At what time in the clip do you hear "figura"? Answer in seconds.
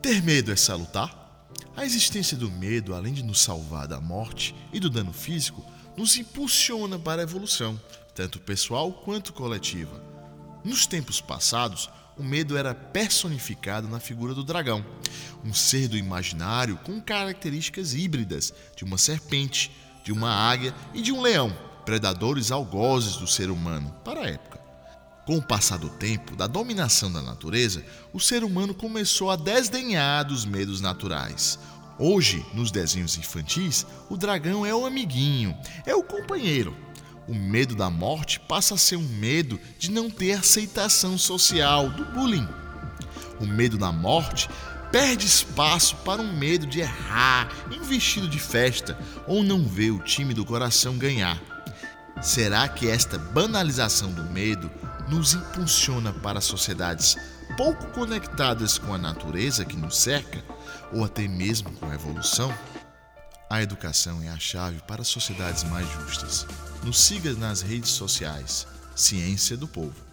13.98-14.34